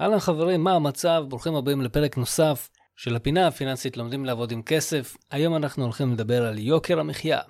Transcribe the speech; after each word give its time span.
אהלן 0.00 0.18
חברים, 0.18 0.64
מה 0.64 0.72
המצב? 0.72 1.24
ברוכים 1.28 1.54
הבאים 1.54 1.80
לפרק 1.80 2.16
נוסף 2.16 2.70
של 2.96 3.16
הפינה 3.16 3.46
הפיננסית 3.46 3.96
לומדים 3.96 4.24
לעבוד 4.24 4.52
עם 4.52 4.62
כסף. 4.62 5.16
היום 5.30 5.56
אנחנו 5.56 5.84
הולכים 5.84 6.12
לדבר 6.12 6.46
על 6.46 6.58
יוקר 6.58 7.00
המחיה, 7.00 7.40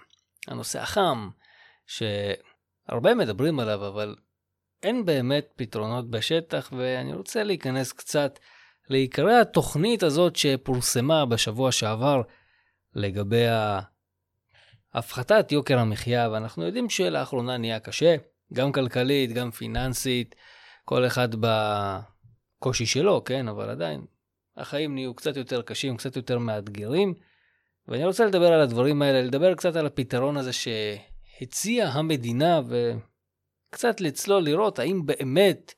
הנושא 0.48 0.80
החם, 0.80 1.28
שהרבה 1.86 3.14
מדברים 3.14 3.60
עליו, 3.60 3.86
אבל 3.86 4.16
אין 4.82 5.04
באמת 5.04 5.52
פתרונות 5.56 6.10
בשטח, 6.10 6.72
ואני 6.76 7.14
רוצה 7.14 7.42
להיכנס 7.42 7.92
קצת 7.92 8.38
לעיקרי 8.88 9.36
התוכנית 9.36 10.02
הזאת 10.02 10.36
שפורסמה 10.36 11.26
בשבוע 11.26 11.72
שעבר 11.72 12.22
לגבי 12.94 13.44
הפחתת 14.94 15.52
יוקר 15.52 15.78
המחיה, 15.78 16.28
ואנחנו 16.32 16.64
יודעים 16.64 16.90
שלאחרונה 16.90 17.56
נהיה 17.56 17.80
קשה, 17.80 18.16
גם 18.52 18.72
כלכלית, 18.72 19.32
גם 19.32 19.50
פיננסית, 19.50 20.34
כל 20.84 21.06
אחד 21.06 21.28
בקושי 22.60 22.86
שלו, 22.86 23.24
כן, 23.24 23.48
אבל 23.48 23.70
עדיין, 23.70 24.04
החיים 24.56 24.94
נהיו 24.94 25.14
קצת 25.14 25.36
יותר 25.36 25.62
קשים, 25.62 25.96
קצת 25.96 26.16
יותר 26.16 26.38
מאתגרים, 26.38 27.14
ואני 27.88 28.04
רוצה 28.04 28.26
לדבר 28.26 28.52
על 28.52 28.60
הדברים 28.60 29.02
האלה, 29.02 29.22
לדבר 29.22 29.54
קצת 29.54 29.76
על 29.76 29.86
הפתרון 29.86 30.36
הזה 30.36 30.50
שהציעה 30.52 31.92
המדינה, 31.92 32.60
וקצת 32.68 34.00
לצלול, 34.00 34.42
לראות 34.42 34.78
האם 34.78 35.06
באמת 35.06 35.74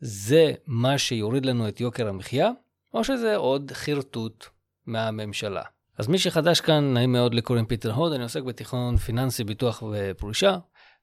זה 0.00 0.52
מה 0.66 0.98
שיוריד 0.98 1.46
לנו 1.46 1.68
את 1.68 1.80
יוקר 1.80 2.08
המחיה, 2.08 2.50
או 2.94 3.04
שזה 3.04 3.36
עוד 3.36 3.72
חרטוט 3.72 4.46
מהממשלה. 4.86 5.62
אז 5.98 6.08
מי 6.08 6.18
שחדש 6.18 6.60
כאן, 6.60 6.94
נעים 6.94 7.12
מאוד 7.12 7.34
לקוראים 7.34 7.66
פיטר 7.66 7.92
הוד, 7.92 8.12
אני 8.12 8.22
עוסק 8.22 8.42
בתיכון 8.42 8.96
פיננסי, 8.96 9.44
ביטוח 9.44 9.82
ופרישה 9.92 10.58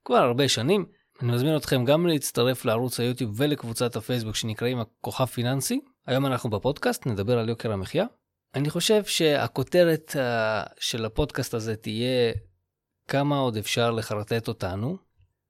כבר 0.06 0.16
הרבה 0.18 0.48
שנים. 0.48 0.86
אני 1.22 1.32
מזמין 1.32 1.56
אתכם 1.56 1.86
גם 1.86 2.08
להצטרף 2.08 2.66
לערוץ 2.66 3.00
היוטיוב 3.00 3.34
ולקבוצת 3.38 3.96
הפייסבוק 3.96 4.36
שנקראים 4.36 4.80
הכוכב 4.80 5.26
פיננסי. 5.26 5.80
היום 6.08 6.26
אנחנו 6.26 6.50
בפודקאסט, 6.50 7.06
נדבר 7.06 7.40
על 7.40 7.50
יוקר 7.50 7.72
המחיה. 7.72 8.06
אני 8.56 8.70
חושב 8.70 9.04
שהכותרת 9.04 10.16
uh, 10.16 10.70
של 10.80 11.06
הפודקאסט 11.06 11.54
הזה 11.54 11.76
תהיה 11.76 12.34
כמה 13.08 13.38
עוד 13.38 13.58
אפשר 13.58 13.92
לחרטט 13.92 14.48
אותנו. 14.48 14.98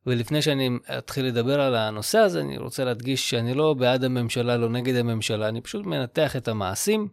ולפני 0.06 0.42
שאני 0.42 0.70
אתחיל 0.98 1.26
לדבר 1.26 1.62
על 1.62 1.76
הנושא 1.76 2.18
הזה, 2.18 2.42
אני 2.42 2.58
רוצה 2.58 2.84
להדגיש 2.84 3.30
שאני 3.30 3.54
לא 3.54 3.74
בעד 3.74 4.04
הממשלה, 4.04 4.58
לא 4.58 4.70
נגד 4.70 4.96
הממשלה, 4.96 5.50
אני 5.50 5.62
פשוט 5.62 5.86
מנתח 5.86 6.36
את 6.36 6.48
המעשים, 6.48 7.08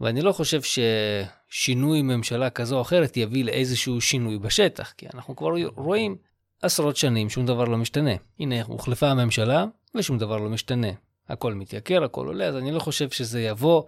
ואני 0.00 0.22
לא 0.22 0.32
חושב 0.32 0.60
ששינוי 0.62 2.02
ממשלה 2.02 2.50
כזו 2.50 2.76
או 2.76 2.82
אחרת 2.82 3.16
יביא 3.16 3.44
לאיזשהו 3.44 4.00
שינוי 4.00 4.38
בשטח, 4.38 4.92
כי 4.96 5.06
אנחנו 5.14 5.36
כבר 5.36 5.48
רואים 5.76 6.16
עשרות 6.64 6.96
שנים 6.96 7.30
שום 7.30 7.46
דבר 7.46 7.64
לא 7.64 7.76
משתנה. 7.76 8.10
הנה, 8.40 8.62
הוחלפה 8.62 9.08
הממשלה 9.08 9.64
ושום 9.94 10.18
דבר 10.18 10.36
לא 10.36 10.50
משתנה. 10.50 10.88
הכל 11.28 11.54
מתייקר, 11.54 12.04
הכל 12.04 12.26
עולה, 12.26 12.46
אז 12.46 12.56
אני 12.56 12.72
לא 12.72 12.80
חושב 12.80 13.10
שזה 13.10 13.40
יבוא 13.42 13.82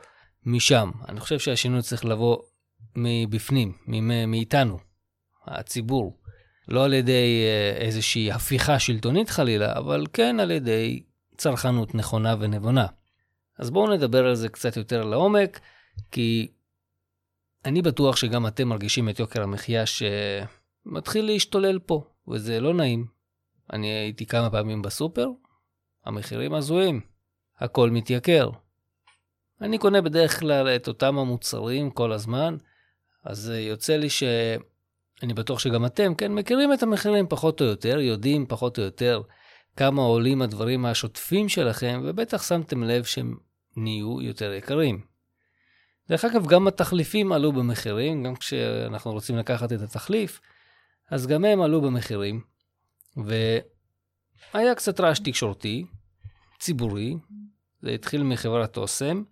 משם. 0.45 0.91
אני 1.09 1.21
חושב 1.21 1.39
שהשינוי 1.39 1.83
צריך 1.83 2.05
לבוא 2.05 2.39
מבפנים, 2.97 3.73
מאיתנו, 4.27 4.79
הציבור. 5.47 6.17
לא 6.69 6.85
על 6.85 6.95
ידי 6.95 7.45
אה, 7.47 7.77
איזושהי 7.87 8.33
הפיכה 8.33 8.79
שלטונית 8.79 9.31
חלילה, 9.31 9.79
אבל 9.79 10.07
כן 10.13 10.41
על 10.41 10.51
ידי 10.51 11.03
צרכנות 11.37 11.95
נכונה 11.95 12.35
ונבונה. 12.39 12.87
אז 13.59 13.71
בואו 13.71 13.95
נדבר 13.95 14.27
על 14.27 14.35
זה 14.35 14.49
קצת 14.49 14.77
יותר 14.77 15.05
לעומק, 15.05 15.61
כי 16.11 16.49
אני 17.65 17.83
בטוח 17.83 18.17
שגם 18.17 18.47
אתם 18.47 18.69
מרגישים 18.69 19.09
את 19.09 19.19
יוקר 19.19 19.43
המחיה 19.43 19.85
שמתחיל 19.87 21.25
להשתולל 21.25 21.79
פה. 21.79 22.05
וזה 22.29 22.61
לא 22.61 22.75
נעים. 22.75 23.07
אני 23.73 23.87
הייתי 23.87 24.27
כמה 24.27 24.51
פעמים 24.51 24.83
בסופר, 24.83 25.29
המחירים 26.05 26.55
הזויים, 26.55 27.01
הכל 27.59 27.91
מתייקר. 27.91 28.51
אני 29.61 29.79
קונה 29.79 30.01
בדרך 30.01 30.41
כלל 30.41 30.69
את 30.69 30.89
אותם 30.89 31.19
המוצרים 31.19 31.91
כל 31.91 32.13
הזמן, 32.13 32.57
אז 33.25 33.53
יוצא 33.57 33.97
לי 33.97 34.11
שאני 34.11 35.35
בטוח 35.35 35.59
שגם 35.59 35.87
אתם, 35.87 36.15
כן, 36.15 36.33
מכירים 36.33 36.73
את 36.73 36.83
המחירים 36.83 37.27
פחות 37.29 37.61
או 37.61 37.67
יותר, 37.67 37.99
יודעים 37.99 38.47
פחות 38.47 38.79
או 38.79 38.85
יותר 38.85 39.23
כמה 39.77 40.03
עולים 40.03 40.43
הדברים 40.43 40.87
השוטפים 40.87 41.49
שלכם, 41.49 42.01
ובטח 42.05 42.43
שמתם 42.43 42.83
לב 42.85 43.05
שהם 43.05 43.37
נהיו 43.77 44.23
יותר 44.23 44.53
יקרים. 44.53 45.01
דרך 46.09 46.25
אגב, 46.25 46.47
גם 46.47 46.69
התחליפים 46.69 47.33
עלו 47.33 47.53
במחירים, 47.53 48.23
גם 48.23 48.37
כשאנחנו 48.37 49.13
רוצים 49.13 49.37
לקחת 49.37 49.73
את 49.73 49.81
התחליף, 49.81 50.41
אז 51.11 51.27
גם 51.27 51.45
הם 51.45 51.61
עלו 51.61 51.81
במחירים, 51.81 52.41
והיה 53.17 54.75
קצת 54.75 55.01
רעש 55.01 55.19
תקשורתי, 55.19 55.87
ציבורי, 56.59 57.17
זה 57.83 57.91
התחיל 57.91 58.23
מחברת 58.23 58.77
אוסם, 58.77 59.23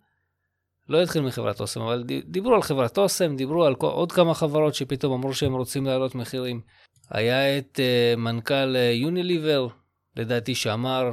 לא 0.89 1.03
התחיל 1.03 1.23
מחברת 1.23 1.61
אוסם, 1.61 1.81
אבל 1.81 2.05
דיברו 2.27 2.55
על 2.55 2.63
חברת 2.63 2.99
אוסם, 2.99 3.37
דיברו 3.37 3.65
על 3.65 3.75
עוד 3.81 4.13
כמה 4.13 4.35
חברות 4.35 4.75
שפתאום 4.75 5.13
אמרו 5.13 5.35
שהם 5.35 5.53
רוצים 5.53 5.87
להעלות 5.87 6.15
מחירים. 6.15 6.61
היה 7.11 7.59
את 7.59 7.81
uh, 7.81 8.17
מנכ"ל 8.19 8.77
יוניליבר, 8.93 9.69
לדעתי 10.17 10.55
שאמר, 10.55 11.13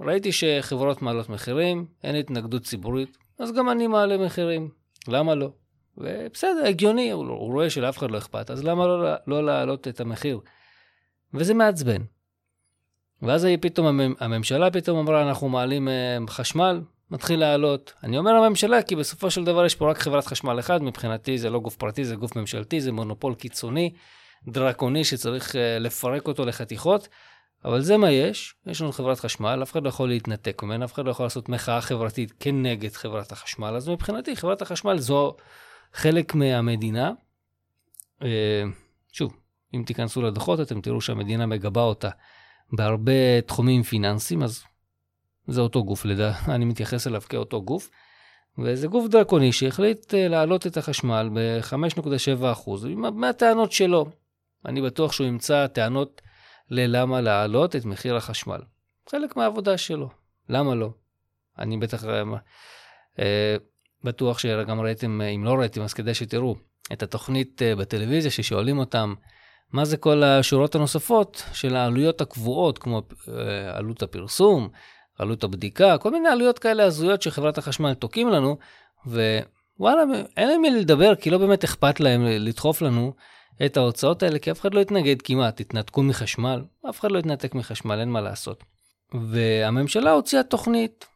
ראיתי 0.00 0.32
שחברות 0.32 1.02
מעלות 1.02 1.28
מחירים, 1.28 1.86
אין 2.04 2.16
התנגדות 2.16 2.62
ציבורית, 2.62 3.18
אז 3.38 3.52
גם 3.52 3.70
אני 3.70 3.86
מעלה 3.86 4.18
מחירים, 4.18 4.70
למה 5.08 5.34
לא? 5.34 5.52
ובסדר, 6.00 6.66
הגיוני, 6.66 7.10
הוא, 7.10 7.26
הוא 7.26 7.52
רואה 7.52 7.70
שלאף 7.70 7.98
אחד 7.98 8.10
לא 8.10 8.18
אכפת, 8.18 8.50
אז 8.50 8.64
למה 8.64 8.86
לא, 8.86 9.14
לא 9.26 9.46
להעלות 9.46 9.88
את 9.88 10.00
המחיר? 10.00 10.40
וזה 11.34 11.54
מעצבן. 11.54 12.02
ואז 13.22 13.46
פתאום 13.60 14.00
הממשלה 14.20 14.70
פתאום 14.70 14.98
אמרה, 14.98 15.28
אנחנו 15.28 15.48
מעלים 15.48 15.88
אה, 15.88 16.18
חשמל, 16.28 16.80
מתחיל 17.10 17.40
לעלות. 17.40 17.92
אני 18.02 18.18
אומר 18.18 18.30
הממשלה, 18.30 18.82
כי 18.82 18.96
בסופו 18.96 19.30
של 19.30 19.44
דבר 19.44 19.64
יש 19.64 19.74
פה 19.74 19.90
רק 19.90 19.98
חברת 19.98 20.26
חשמל 20.26 20.58
אחד, 20.58 20.82
מבחינתי 20.82 21.38
זה 21.38 21.50
לא 21.50 21.60
גוף 21.60 21.76
פרטי, 21.76 22.04
זה 22.04 22.16
גוף 22.16 22.36
ממשלתי, 22.36 22.80
זה 22.80 22.92
מונופול 22.92 23.34
קיצוני, 23.34 23.92
דרקוני, 24.48 25.04
שצריך 25.04 25.56
אה, 25.56 25.78
לפרק 25.78 26.28
אותו 26.28 26.46
לחתיכות. 26.46 27.08
אבל 27.64 27.80
זה 27.80 27.96
מה 27.96 28.10
יש, 28.10 28.54
יש 28.66 28.80
לנו 28.80 28.92
חברת 28.92 29.20
חשמל, 29.20 29.60
אף 29.62 29.72
אחד 29.72 29.82
לא 29.82 29.88
יכול 29.88 30.08
להתנתק 30.08 30.62
ממנה, 30.62 30.84
אף 30.84 30.94
אחד 30.94 31.04
לא 31.04 31.10
יכול 31.10 31.26
לעשות 31.26 31.48
מחאה 31.48 31.80
חברתית 31.80 32.32
כנגד 32.40 32.92
חברת 32.92 33.32
החשמל, 33.32 33.74
אז 33.76 33.88
מבחינתי 33.88 34.36
חברת 34.36 34.62
החשמל 34.62 34.98
זו 34.98 35.36
חלק 35.92 36.34
מהמדינה. 36.34 37.12
אה, 38.22 38.62
שוב, 39.12 39.36
אם 39.74 39.82
תיכנסו 39.86 40.22
לדוחות, 40.22 40.60
אתם 40.60 40.80
תראו 40.80 41.00
שהמדינה 41.00 41.46
מגבה 41.46 41.82
אותה 41.82 42.10
בהרבה 42.72 43.40
תחומים 43.40 43.82
פיננסיים, 43.82 44.42
אז 44.42 44.64
זה 45.46 45.60
אותו 45.60 45.84
גוף, 45.84 46.04
לדע, 46.04 46.32
אני 46.54 46.64
מתייחס 46.64 47.06
אליו 47.06 47.20
כאותו 47.20 47.62
גוף. 47.62 47.90
וזה 48.58 48.88
גוף 48.88 49.08
דרקוני 49.08 49.52
שהחליט 49.52 50.14
אה, 50.14 50.28
להעלות 50.28 50.66
את 50.66 50.76
החשמל 50.76 51.30
ב-5.7% 51.34 52.88
מהטענות 53.12 53.72
שלו. 53.72 54.06
אני 54.66 54.82
בטוח 54.82 55.12
שהוא 55.12 55.26
ימצא 55.26 55.66
טענות 55.66 56.22
ללמה 56.70 57.20
להעלות 57.20 57.76
את 57.76 57.84
מחיר 57.84 58.16
החשמל. 58.16 58.60
חלק 59.10 59.36
מהעבודה 59.36 59.78
שלו, 59.78 60.08
למה 60.48 60.74
לא? 60.74 60.90
אני 61.58 61.76
בטח 61.76 62.04
אה, 63.18 63.56
בטוח 64.04 64.38
שגם 64.38 64.80
ראיתם, 64.80 65.20
אם 65.20 65.44
לא 65.44 65.54
ראיתם, 65.54 65.82
אז 65.82 65.94
כדאי 65.94 66.14
שתראו 66.14 66.56
את 66.92 67.02
התוכנית 67.02 67.62
אה, 67.62 67.76
בטלוויזיה 67.76 68.30
ששואלים 68.30 68.78
אותם 68.78 69.14
מה 69.72 69.84
זה 69.84 69.96
כל 69.96 70.22
השורות 70.22 70.74
הנוספות 70.74 71.42
של 71.52 71.76
העלויות 71.76 72.20
הקבועות, 72.20 72.78
כמו 72.78 73.02
אה, 73.28 73.76
עלות 73.76 74.02
הפרסום, 74.02 74.68
עלות 75.18 75.44
הבדיקה, 75.44 75.98
כל 75.98 76.10
מיני 76.10 76.28
עלויות 76.28 76.58
כאלה 76.58 76.84
הזויות 76.84 77.22
שחברת 77.22 77.58
החשמל 77.58 77.94
תוקעים 77.94 78.28
לנו, 78.28 78.56
ווואלה, 79.06 80.02
אין 80.36 80.48
להם 80.48 80.60
מי 80.62 80.70
לדבר, 80.70 81.14
כי 81.14 81.30
לא 81.30 81.38
באמת 81.38 81.64
אכפת 81.64 82.00
להם 82.00 82.24
לדחוף 82.24 82.82
לנו 82.82 83.12
את 83.66 83.76
ההוצאות 83.76 84.22
האלה, 84.22 84.38
כי 84.38 84.50
אף 84.50 84.60
אחד 84.60 84.74
לא 84.74 84.80
יתנגד 84.80 85.22
כמעט, 85.22 85.60
התנתקו 85.60 86.02
מחשמל, 86.02 86.64
אף 86.90 87.00
אחד 87.00 87.10
לא 87.10 87.18
יתנתק 87.18 87.54
מחשמל, 87.54 88.00
אין 88.00 88.10
מה 88.10 88.20
לעשות. 88.20 88.64
והממשלה 89.14 90.12
הוציאה 90.12 90.42
תוכנית 90.42 91.06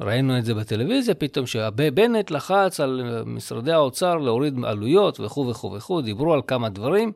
ראינו 0.00 0.38
את 0.38 0.44
זה 0.44 0.54
בטלוויזיה 0.54 1.14
פתאום, 1.14 1.46
שבנט 1.46 2.30
לחץ 2.30 2.80
על 2.80 3.22
משרדי 3.26 3.72
האוצר 3.72 4.14
להוריד 4.14 4.54
עלויות 4.64 5.20
וכו' 5.20 5.48
וכו' 5.48 5.72
וכו', 5.72 6.02
דיברו 6.02 6.34
על 6.34 6.40
כמה 6.46 6.68
דברים, 6.68 7.12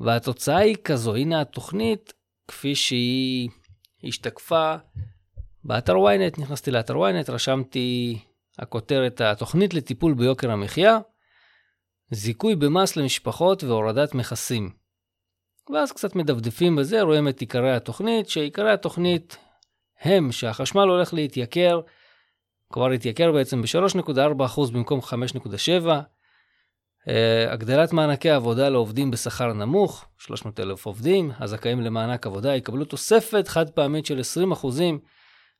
והתוצאה 0.00 0.56
היא 0.56 0.76
כזו, 0.84 1.14
הנה 1.14 1.40
התוכנית 1.40 2.12
כפי 2.48 2.74
שהיא 2.74 3.48
השתקפה 4.04 4.74
באתר 5.64 5.94
ynet, 5.94 6.40
נכנסתי 6.40 6.70
לאתר 6.70 6.94
ynet, 6.94 7.32
רשמתי 7.32 8.18
הכותרת, 8.58 9.20
התוכנית 9.20 9.74
לטיפול 9.74 10.14
ביוקר 10.14 10.50
המחיה, 10.50 10.98
זיכוי 12.10 12.56
במס 12.56 12.96
למשפחות 12.96 13.64
והורדת 13.64 14.14
מכסים. 14.14 14.70
ואז 15.72 15.92
קצת 15.92 16.16
מדפדפים 16.16 16.76
בזה, 16.76 17.02
רואים 17.02 17.28
את 17.28 17.40
עיקרי 17.40 17.76
התוכנית, 17.76 18.28
שעיקרי 18.28 18.72
התוכנית 18.72 19.36
הם 20.00 20.32
שהחשמל 20.32 20.88
הולך 20.88 21.14
להתייקר, 21.14 21.80
כבר 22.72 22.90
התייקר 22.90 23.32
בעצם 23.32 23.62
ב-3.4% 23.62 24.72
במקום 24.72 25.00
5.7%. 25.00 25.88
אה, 27.08 27.52
הגדלת 27.52 27.92
מענקי 27.92 28.30
עבודה 28.30 28.68
לעובדים 28.68 29.10
בשכר 29.10 29.52
נמוך, 29.52 30.04
300 30.18 30.60
אלף 30.60 30.86
עובדים, 30.86 31.32
הזכאים 31.38 31.80
למענק 31.80 32.26
עבודה 32.26 32.56
יקבלו 32.56 32.84
תוספת 32.84 33.48
חד 33.48 33.70
פעמית 33.70 34.06
של 34.06 34.20
20% 34.62 34.66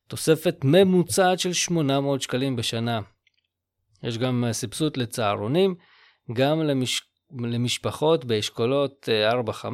תוספת 0.07 0.55
ממוצעת 0.63 1.39
של 1.39 1.53
800 1.53 2.21
שקלים 2.21 2.55
בשנה. 2.55 2.99
יש 4.03 4.17
גם 4.17 4.45
סבסוד 4.51 4.97
לצהרונים, 4.97 5.75
גם 6.33 6.61
למש... 6.61 7.01
למשפחות 7.39 8.25
באשכולות 8.25 9.09
4-5. 9.47 9.65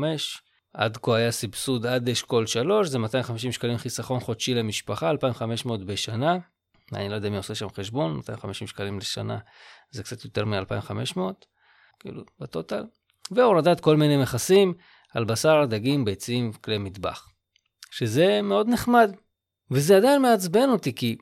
עד 0.77 0.97
כה 0.97 1.15
היה 1.15 1.31
סבסוד 1.31 1.85
עד 1.85 2.09
אשכול 2.09 2.45
3, 2.45 2.87
זה 2.87 2.99
250 2.99 3.51
שקלים 3.51 3.77
חיסכון 3.77 4.19
חודשי 4.19 4.53
למשפחה, 4.53 5.09
2,500 5.09 5.85
בשנה. 5.85 6.37
אני 6.93 7.09
לא 7.09 7.15
יודע 7.15 7.29
מי 7.29 7.37
עושה 7.37 7.55
שם 7.55 7.67
חשבון, 7.69 8.15
250 8.15 8.67
שקלים 8.67 8.97
לשנה 8.97 9.37
זה 9.91 10.03
קצת 10.03 10.25
יותר 10.25 10.45
מ-2,500, 10.45 11.19
כאילו, 11.99 12.23
בטוטל. 12.39 12.83
והורדת 13.31 13.79
כל 13.79 13.97
מיני 13.97 14.17
מכסים 14.17 14.73
על 15.13 15.25
בשר, 15.25 15.65
דגים, 15.65 16.05
ביצים, 16.05 16.53
כלי 16.53 16.77
מטבח. 16.77 17.29
שזה 17.91 18.41
מאוד 18.41 18.67
נחמד. 18.69 19.11
וזה 19.71 19.97
עדיין 19.97 20.21
מעצבן 20.21 20.69
אותי, 20.69 20.95
כי 20.95 21.17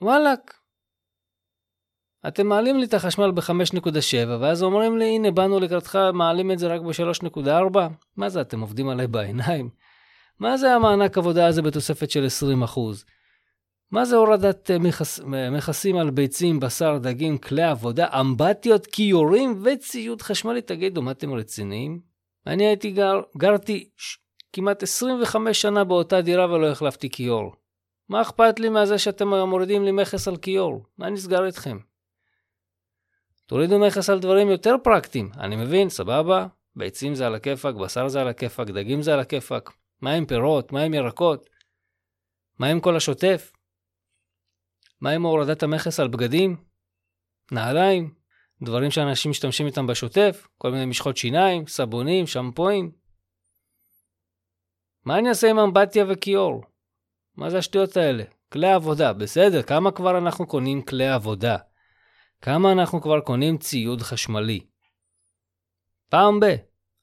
וואלאק, 0.00 0.61
אתם 2.28 2.46
מעלים 2.46 2.78
לי 2.78 2.84
את 2.84 2.94
החשמל 2.94 3.30
ב-5.7, 3.30 4.28
ואז 4.40 4.62
אומרים 4.62 4.98
לי, 4.98 5.04
הנה, 5.04 5.30
באנו 5.30 5.60
לקראתך, 5.60 5.98
מעלים 6.14 6.50
את 6.50 6.58
זה 6.58 6.66
רק 6.66 6.80
ב-3.4? 6.80 7.78
מה 8.16 8.28
זה, 8.28 8.40
אתם 8.40 8.60
עובדים 8.60 8.88
עליי 8.88 9.06
בעיניים? 9.06 9.70
מה 10.38 10.56
זה 10.56 10.74
המענק 10.74 11.18
עבודה 11.18 11.46
הזה 11.46 11.62
בתוספת 11.62 12.10
של 12.10 12.26
20%? 12.64 12.78
מה 13.90 14.04
זה 14.04 14.16
הורדת 14.16 14.70
אה, 14.70 14.78
מכס, 14.78 15.20
מכסים 15.26 15.96
על 15.96 16.10
ביצים, 16.10 16.60
בשר, 16.60 16.98
דגים, 16.98 17.38
כלי 17.38 17.62
עבודה, 17.62 18.06
אמבטיות, 18.20 18.86
כיורים 18.86 19.62
וציוד 19.64 20.22
חשמלי? 20.22 20.62
תגידו, 20.62 21.02
מה 21.02 21.10
אתם 21.10 21.34
רציניים? 21.34 22.00
אני 22.46 22.66
הייתי 22.66 22.90
גר, 22.90 23.20
גרתי 23.36 23.88
ש, 23.96 24.18
כמעט 24.52 24.82
25 24.82 25.62
שנה 25.62 25.84
באותה 25.84 26.20
דירה 26.20 26.52
ולא 26.52 26.66
החלפתי 26.66 27.10
כיור. 27.10 27.52
מה 28.08 28.22
אכפת 28.22 28.60
לי 28.60 28.68
מהזה 28.68 28.98
שאתם 28.98 29.28
מורידים 29.28 29.84
לי 29.84 29.92
מכס 29.92 30.28
על 30.28 30.36
כיור? 30.36 30.84
מה 30.98 31.10
נסגר 31.10 31.46
איתכם? 31.46 31.78
תורידו 33.52 33.78
מכס 33.78 34.10
על 34.10 34.18
דברים 34.18 34.50
יותר 34.50 34.74
פרקטיים. 34.82 35.30
אני 35.38 35.56
מבין, 35.56 35.88
סבבה, 35.88 36.46
ביצים 36.76 37.14
זה 37.14 37.26
על 37.26 37.34
הכיפאק, 37.34 37.74
בשר 37.74 38.08
זה 38.08 38.20
על 38.20 38.28
הכיפאק, 38.28 38.68
דגים 38.68 39.02
זה 39.02 39.14
על 39.14 39.20
הכיפאק. 39.20 39.72
מה 40.00 40.12
עם 40.12 40.26
פירות? 40.26 40.72
מה 40.72 40.82
עם 40.82 40.94
ירקות? 40.94 41.50
מה 42.58 42.66
עם 42.66 42.80
כל 42.80 42.96
השוטף? 42.96 43.52
מה 45.00 45.10
עם 45.10 45.22
הורדת 45.22 45.62
המכס 45.62 46.00
על 46.00 46.08
בגדים? 46.08 46.56
נעליים? 47.52 48.14
דברים 48.62 48.90
שאנשים 48.90 49.30
משתמשים 49.30 49.66
איתם 49.66 49.86
בשוטף? 49.86 50.48
כל 50.58 50.70
מיני 50.70 50.86
משחות 50.86 51.16
שיניים, 51.16 51.66
סבונים, 51.66 52.26
שמפואים? 52.26 52.92
מה 55.04 55.18
אני 55.18 55.28
אעשה 55.28 55.50
עם 55.50 55.58
אמבטיה 55.58 56.04
וכיור? 56.08 56.64
מה 57.36 57.50
זה 57.50 57.58
השטויות 57.58 57.96
האלה? 57.96 58.24
כלי 58.52 58.72
עבודה, 58.72 59.12
בסדר, 59.12 59.62
כמה 59.62 59.90
כבר 59.90 60.18
אנחנו 60.18 60.46
קונים 60.46 60.82
כלי 60.82 61.08
עבודה? 61.08 61.56
כמה 62.42 62.72
אנחנו 62.72 63.00
כבר 63.00 63.20
קונים 63.20 63.58
ציוד 63.58 64.02
חשמלי? 64.02 64.60
פעם 66.10 66.40
ב. 66.40 66.46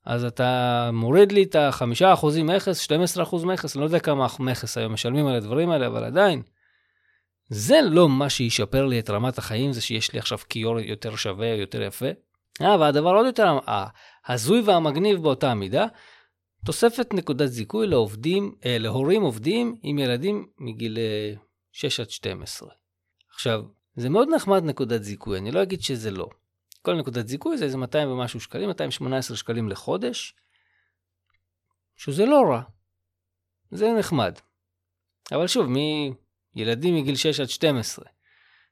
אז 0.05 0.23
אתה 0.23 0.89
מוריד 0.93 1.31
לי 1.31 1.43
את 1.43 1.55
ה-5% 1.55 2.25
מכס, 2.43 2.87
12% 3.17 3.45
מכס, 3.45 3.75
אני 3.75 3.81
לא 3.81 3.85
יודע 3.85 3.99
כמה 3.99 4.27
מכס 4.39 4.77
היום 4.77 4.93
משלמים 4.93 5.27
על 5.27 5.35
הדברים 5.35 5.69
האלה, 5.69 5.87
אבל 5.87 6.03
עדיין. 6.03 6.41
זה 7.49 7.79
לא 7.83 8.09
מה 8.09 8.29
שישפר 8.29 8.85
לי 8.85 8.99
את 8.99 9.09
רמת 9.09 9.37
החיים, 9.37 9.73
זה 9.73 9.81
שיש 9.81 10.13
לי 10.13 10.19
עכשיו 10.19 10.37
כיור 10.49 10.79
יותר 10.79 11.15
שווה, 11.15 11.47
יותר 11.47 11.81
יפה. 11.81 12.09
אה, 12.61 12.79
והדבר 12.79 13.15
עוד 13.15 13.25
יותר 13.25 13.59
ההזוי 14.25 14.61
והמגניב 14.61 15.21
באותה 15.21 15.53
מידה, 15.53 15.85
תוספת 16.65 17.13
נקודת 17.13 17.47
זיכוי 17.47 17.87
לעובדים, 17.87 18.55
אה, 18.65 18.77
להורים 18.77 19.21
עובדים 19.21 19.75
עם 19.81 19.99
ילדים 19.99 20.47
מגיל 20.57 20.97
6 21.71 21.99
עד 21.99 22.09
12. 22.09 22.69
עכשיו, 23.33 23.63
זה 23.99 24.09
מאוד 24.09 24.27
נחמד 24.35 24.63
נקודת 24.63 25.03
זיכוי, 25.03 25.37
אני 25.37 25.51
לא 25.51 25.63
אגיד 25.63 25.81
שזה 25.81 26.11
לא. 26.11 26.29
כל 26.81 26.95
נקודת 26.95 27.27
זיכוי 27.27 27.57
זה 27.57 27.65
איזה 27.65 27.77
200 27.77 28.09
ומשהו 28.09 28.39
שקלים, 28.39 28.67
218 28.67 29.37
שקלים 29.37 29.69
לחודש, 29.69 30.35
שזה 31.95 32.25
לא 32.25 32.41
רע. 32.49 32.61
זה 33.71 33.87
נחמד. 33.99 34.33
אבל 35.31 35.47
שוב, 35.47 35.67
מילדים 36.55 36.95
מגיל 36.95 37.15
6 37.15 37.39
עד 37.39 37.49
12. 37.49 38.05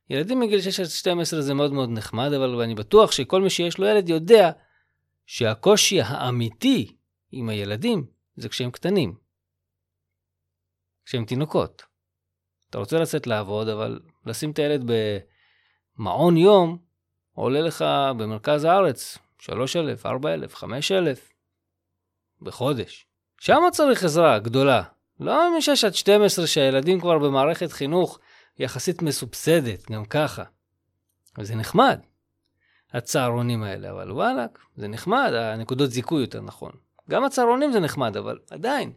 ילדים 0.10 0.40
מגיל 0.40 0.62
6 0.62 0.80
עד 0.80 0.86
12 0.86 1.42
זה 1.42 1.54
מאוד 1.54 1.74
מאוד 1.74 1.90
נחמד, 1.90 2.34
אבל 2.34 2.62
אני 2.62 2.76
בטוח 2.76 3.12
שכל 3.12 3.42
מי 3.42 3.50
שיש 3.50 3.78
לו 3.78 3.88
ילד 3.88 4.10
יודע 4.10 4.52
שהקושי 5.26 6.02
האמיתי 6.02 6.98
עם 7.32 7.50
הילדים 7.50 8.06
זה 8.36 8.50
כשהם 8.50 8.72
קטנים. 8.72 9.16
כשהם 11.06 11.26
תינוקות. 11.26 11.87
אתה 12.70 12.78
רוצה 12.78 13.00
לצאת 13.00 13.28
לעבוד, 13.28 13.68
אבל 13.68 14.00
לשים 14.26 14.52
את 14.52 14.60
הילד 14.60 14.92
במעון 15.98 16.38
יום 16.38 16.78
עולה 17.34 17.62
לך 17.62 17.86
במרכז 18.18 18.64
הארץ 18.64 19.18
3,000, 19.40 20.06
4,000, 20.06 20.56
5,000 20.56 21.30
בחודש. 22.42 23.08
שם 23.40 23.62
צריך 23.72 24.04
עזרה 24.04 24.40
גדולה. 24.40 24.84
לא 25.20 25.52
מ-6 25.52 25.88
עד 25.88 25.94
12 25.94 26.48
שהילדים 26.48 27.00
כבר 27.00 27.20
במערכת 27.20 27.72
חינוך 27.72 28.20
יחסית 28.60 29.02
מסובסדת, 29.02 29.92
גם 29.92 30.06
ככה. 30.06 30.44
וזה 31.38 31.56
נחמד, 31.56 32.00
הצהרונים 32.94 33.64
האלה, 33.64 33.92
אבל 33.92 34.12
וואלכ, 34.12 34.50
זה 34.76 34.88
נחמד, 34.88 35.32
הנקודות 35.34 35.92
זיכוי 35.92 36.22
יותר 36.22 36.42
נכון. 36.42 36.72
גם 37.10 37.24
הצהרונים 37.24 37.72
זה 37.72 37.80
נחמד, 37.80 38.18
אבל 38.18 38.40
עדיין. 38.50 38.94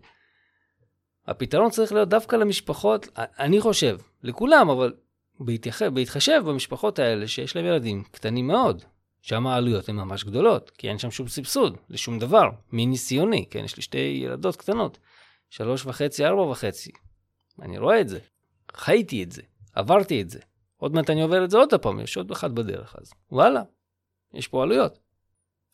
הפתרון 1.30 1.70
צריך 1.70 1.92
להיות 1.92 2.08
דווקא 2.08 2.36
למשפחות, 2.36 3.08
אני 3.16 3.60
חושב, 3.60 3.98
לכולם, 4.22 4.70
אבל 4.70 4.92
בהתייחב, 5.40 5.94
בהתחשב 5.94 6.42
במשפחות 6.46 6.98
האלה 6.98 7.28
שיש 7.28 7.56
להם 7.56 7.66
ילדים 7.66 8.02
קטנים 8.10 8.46
מאוד, 8.46 8.84
שם 9.22 9.46
העלויות 9.46 9.88
הן 9.88 9.96
ממש 9.96 10.24
גדולות, 10.24 10.70
כי 10.70 10.88
אין 10.88 10.98
שם 10.98 11.10
שום 11.10 11.28
סבסוד 11.28 11.76
לשום 11.88 12.18
דבר, 12.18 12.50
מניסיוני, 12.72 13.46
כן, 13.50 13.64
יש 13.64 13.76
לי 13.76 13.82
שתי 13.82 14.20
ילדות 14.24 14.56
קטנות, 14.56 14.98
שלוש 15.50 15.86
וחצי, 15.86 16.24
ארבע 16.24 16.42
וחצי. 16.42 16.90
אני 17.62 17.78
רואה 17.78 18.00
את 18.00 18.08
זה, 18.08 18.18
חייתי 18.72 19.22
את 19.22 19.32
זה, 19.32 19.42
עברתי 19.74 20.22
את 20.22 20.30
זה. 20.30 20.38
עוד 20.76 20.94
מעט 20.94 21.10
אני 21.10 21.22
עובר 21.22 21.44
את 21.44 21.50
זה 21.50 21.58
עוד 21.58 21.74
פעם, 21.74 22.00
יש 22.00 22.16
עוד 22.16 22.30
אחד 22.30 22.54
בדרך, 22.54 22.96
אז 22.98 23.12
וואלה, 23.32 23.62
יש 24.34 24.48
פה 24.48 24.62
עלויות. 24.62 24.98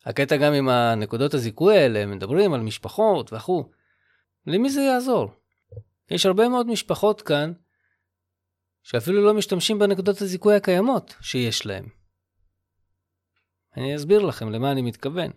הקטע 0.05 0.37
גם 0.37 0.53
עם 0.53 0.69
הנקודות 0.69 1.33
הזיכוי 1.33 1.77
האלה, 1.77 2.05
מדברים 2.05 2.53
על 2.53 2.61
משפחות 2.61 3.33
וכו'. 3.33 3.63
למי 4.47 4.69
זה 4.69 4.81
יעזור? 4.81 5.31
יש 6.11 6.25
הרבה 6.25 6.49
מאוד 6.49 6.67
משפחות 6.67 7.21
כאן 7.21 7.53
שאפילו 8.83 9.25
לא 9.25 9.33
משתמשים 9.33 9.79
בנקודות 9.79 10.21
הזיכוי 10.21 10.55
הקיימות 10.55 11.15
שיש 11.21 11.65
להם. 11.65 11.89
אני 13.77 13.95
אסביר 13.95 14.19
לכם 14.19 14.49
למה 14.49 14.71
אני 14.71 14.81
מתכוון. 14.81 15.31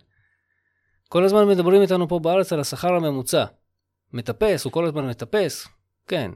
כל 1.09 1.23
הזמן 1.23 1.47
מדברים 1.47 1.81
איתנו 1.81 2.07
פה 2.07 2.19
בארץ 2.19 2.53
על 2.53 2.59
השכר 2.59 2.93
הממוצע. 2.93 3.45
מטפס, 4.13 4.65
הוא 4.65 4.73
כל 4.73 4.85
הזמן 4.85 5.09
מטפס. 5.09 5.67
כן, 6.07 6.31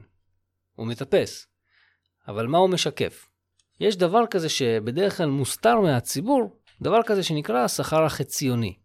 הוא 0.74 0.86
מטפס. 0.86 1.46
אבל 2.28 2.46
מה 2.46 2.58
הוא 2.58 2.70
משקף? 2.70 3.28
יש 3.80 3.96
דבר 3.96 4.26
כזה 4.30 4.48
שבדרך 4.48 5.16
כלל 5.16 5.26
מוסתר 5.26 5.80
מהציבור, 5.80 6.60
דבר 6.82 7.02
כזה 7.06 7.22
שנקרא 7.22 7.58
השכר 7.64 8.04
החציוני. 8.04 8.78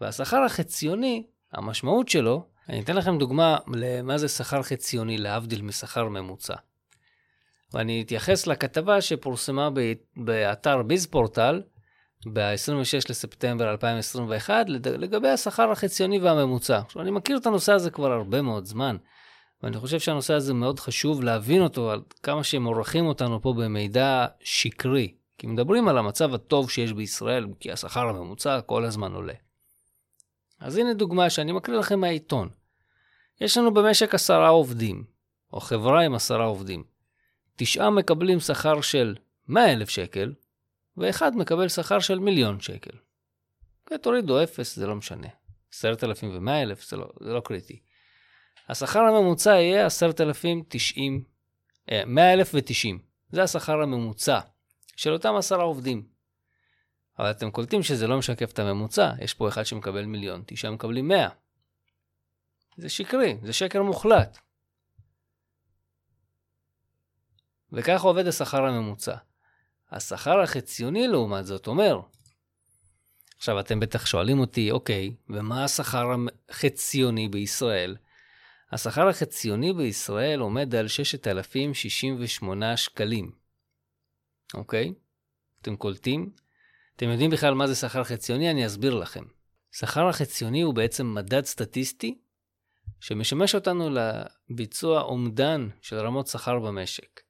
והשכר 0.00 0.42
החציוני, 0.42 1.26
המשמעות 1.52 2.08
שלו, 2.08 2.50
אני 2.68 2.80
אתן 2.80 2.96
לכם 2.96 3.18
דוגמה 3.18 3.56
למה 3.74 4.18
זה 4.18 4.28
שכר 4.28 4.62
חציוני 4.62 5.18
להבדיל 5.18 5.62
משכר 5.62 6.08
ממוצע. 6.08 6.54
ואני 7.72 8.02
אתייחס 8.02 8.46
לכתבה 8.46 9.00
שפורסמה 9.00 9.68
באתר 10.16 10.82
ביזפורטל 10.82 11.62
ב-26 12.32 13.10
לספטמבר 13.10 13.70
2021 13.70 14.66
לגבי 14.68 15.28
השכר 15.28 15.70
החציוני 15.70 16.18
והממוצע. 16.18 16.78
עכשיו, 16.78 17.02
אני 17.02 17.10
מכיר 17.10 17.36
את 17.36 17.46
הנושא 17.46 17.72
הזה 17.72 17.90
כבר 17.90 18.12
הרבה 18.12 18.42
מאוד 18.42 18.64
זמן, 18.64 18.96
ואני 19.62 19.78
חושב 19.78 19.98
שהנושא 19.98 20.34
הזה 20.34 20.54
מאוד 20.54 20.80
חשוב 20.80 21.22
להבין 21.22 21.62
אותו, 21.62 21.90
על 21.90 22.02
כמה 22.22 22.44
שהם 22.44 22.64
עורכים 22.64 23.06
אותנו 23.06 23.42
פה 23.42 23.52
במידע 23.52 24.26
שקרי. 24.40 25.14
כי 25.38 25.46
מדברים 25.46 25.88
על 25.88 25.98
המצב 25.98 26.34
הטוב 26.34 26.70
שיש 26.70 26.92
בישראל, 26.92 27.46
כי 27.60 27.72
השכר 27.72 28.08
הממוצע 28.08 28.60
כל 28.60 28.84
הזמן 28.84 29.12
עולה. 29.12 29.34
אז 30.60 30.76
הנה 30.76 30.94
דוגמה 30.94 31.30
שאני 31.30 31.52
מקריא 31.52 31.78
לכם 31.78 32.00
מהעיתון. 32.00 32.48
יש 33.40 33.56
לנו 33.56 33.74
במשק 33.74 34.14
עשרה 34.14 34.48
עובדים, 34.48 35.04
או 35.52 35.60
חברה 35.60 36.00
עם 36.00 36.14
עשרה 36.14 36.44
עובדים. 36.44 36.84
תשעה 37.56 37.90
מקבלים 37.90 38.40
שכר 38.40 38.80
של 38.80 39.16
100,000 39.48 39.88
שקל, 39.88 40.32
ואחד 40.96 41.36
מקבל 41.36 41.68
שכר 41.68 42.00
של 42.00 42.18
מיליון 42.18 42.60
שקל. 42.60 42.96
תורידו 44.02 44.42
אפס, 44.42 44.76
זה 44.76 44.86
לא 44.86 44.96
משנה. 44.96 45.28
10,000 45.74 46.30
ו-100,000, 46.32 46.88
זה, 46.88 46.96
לא, 46.96 47.06
זה 47.20 47.32
לא 47.32 47.40
קריטי. 47.40 47.80
השכר 48.68 49.00
הממוצע 49.00 49.50
יהיה 49.50 49.86
10,090, 49.86 51.24
100,090. 52.06 52.98
זה 53.30 53.42
השכר 53.42 53.82
הממוצע 53.82 54.40
של 54.96 55.12
אותם 55.12 55.34
עשרה 55.36 55.62
עובדים. 55.62 56.13
אבל 57.18 57.30
אתם 57.30 57.50
קולטים 57.50 57.82
שזה 57.82 58.06
לא 58.06 58.18
משקף 58.18 58.52
את 58.52 58.58
הממוצע, 58.58 59.12
יש 59.20 59.34
פה 59.34 59.48
אחד 59.48 59.64
שמקבל 59.64 60.04
מיליון, 60.04 60.42
תשעה 60.46 60.70
מקבלים 60.70 61.08
100. 61.08 61.28
זה 62.76 62.88
שקרי, 62.88 63.36
זה 63.42 63.52
שקר 63.52 63.82
מוחלט. 63.82 64.38
וככה 67.72 68.08
עובד 68.08 68.26
השכר 68.26 68.64
הממוצע. 68.64 69.16
השכר 69.90 70.40
החציוני 70.40 71.08
לעומת 71.08 71.46
זאת 71.46 71.66
אומר, 71.66 72.00
עכשיו 73.36 73.60
אתם 73.60 73.80
בטח 73.80 74.06
שואלים 74.06 74.40
אותי, 74.40 74.70
אוקיי, 74.70 75.14
ומה 75.28 75.64
השכר 75.64 76.08
החציוני 76.48 77.28
בישראל? 77.28 77.96
השכר 78.72 79.08
החציוני 79.08 79.72
בישראל 79.72 80.40
עומד 80.40 80.74
על 80.74 80.88
6,068 80.88 82.76
שקלים, 82.76 83.32
אוקיי? 84.54 84.94
אתם 85.60 85.76
קולטים? 85.76 86.30
אתם 86.96 87.08
יודעים 87.08 87.30
בכלל 87.30 87.54
מה 87.54 87.66
זה 87.66 87.74
שכר 87.74 88.04
חציוני? 88.04 88.50
אני 88.50 88.66
אסביר 88.66 88.94
לכם. 88.94 89.24
שכר 89.72 90.08
החציוני 90.08 90.62
הוא 90.62 90.74
בעצם 90.74 91.14
מדד 91.14 91.44
סטטיסטי 91.44 92.18
שמשמש 93.00 93.54
אותנו 93.54 93.90
לביצוע 93.90 95.00
אומדן 95.02 95.68
של 95.80 95.96
רמות 95.96 96.26
שכר 96.26 96.58
במשק. 96.58 97.20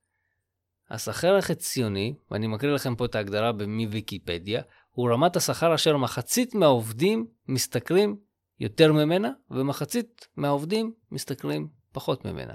השכר 0.90 1.36
החציוני, 1.36 2.14
ואני 2.30 2.46
מקריא 2.46 2.72
לכם 2.72 2.96
פה 2.96 3.04
את 3.04 3.14
ההגדרה 3.14 3.52
מוויקיפדיה, 3.66 4.62
הוא 4.90 5.10
רמת 5.10 5.36
השכר 5.36 5.74
אשר 5.74 5.96
מחצית 5.96 6.54
מהעובדים 6.54 7.26
משתכרים 7.48 8.16
יותר 8.60 8.92
ממנה, 8.92 9.30
ומחצית 9.50 10.28
מהעובדים 10.36 10.94
משתכרים 11.10 11.68
פחות 11.92 12.24
ממנה. 12.24 12.54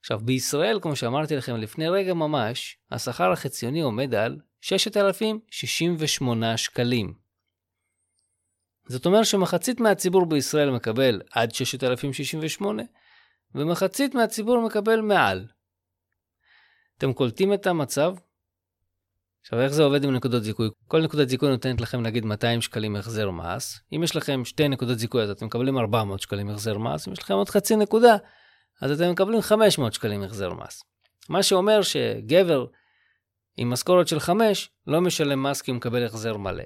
עכשיו, 0.00 0.18
בישראל, 0.18 0.78
כמו 0.82 0.96
שאמרתי 0.96 1.36
לכם 1.36 1.56
לפני 1.56 1.88
רגע 1.88 2.14
ממש, 2.14 2.78
השכר 2.90 3.32
החציוני 3.32 3.80
עומד 3.80 4.14
על 4.14 4.38
6,068 4.60 6.56
שקלים. 6.56 7.14
זאת 8.88 9.06
אומרת 9.06 9.26
שמחצית 9.26 9.80
מהציבור 9.80 10.26
בישראל 10.26 10.70
מקבל 10.70 11.20
עד 11.32 11.54
6,068, 11.54 12.82
ומחצית 13.54 14.14
מהציבור 14.14 14.66
מקבל 14.66 15.00
מעל. 15.00 15.46
אתם 16.98 17.12
קולטים 17.12 17.54
את 17.54 17.66
המצב? 17.66 18.14
עכשיו, 19.40 19.60
איך 19.60 19.72
זה 19.72 19.82
עובד 19.82 20.04
עם 20.04 20.14
נקודות 20.14 20.42
זיכוי? 20.42 20.68
כל 20.86 21.02
נקודת 21.02 21.28
זיכוי 21.28 21.48
נותנת 21.48 21.80
לכם 21.80 22.02
נגיד 22.02 22.24
200 22.24 22.60
שקלים 22.60 22.96
החזר 22.96 23.30
מס. 23.30 23.80
אם 23.96 24.02
יש 24.02 24.16
לכם 24.16 24.44
שתי 24.44 24.68
נקודות 24.68 24.98
זיכוי 24.98 25.22
אז 25.22 25.30
אתם 25.30 25.46
מקבלים 25.46 25.78
400 25.78 26.20
שקלים 26.20 26.50
החזר 26.50 26.78
מס. 26.78 27.08
אם 27.08 27.12
יש 27.12 27.18
לכם 27.18 27.34
עוד 27.34 27.48
חצי 27.48 27.76
נקודה, 27.76 28.16
אז 28.80 28.90
אתם 28.90 29.10
מקבלים 29.10 29.40
500 29.40 29.92
שקלים 29.92 30.22
החזר 30.22 30.52
מס. 30.52 30.82
מה 31.28 31.42
שאומר 31.42 31.82
שגבר 31.82 32.66
עם 33.56 33.70
משכורת 33.70 34.08
של 34.08 34.20
5 34.20 34.70
לא 34.86 35.00
משלם 35.00 35.42
מס 35.42 35.62
כי 35.62 35.70
הוא 35.70 35.76
מקבל 35.76 36.04
החזר 36.04 36.36
מלא. 36.36 36.64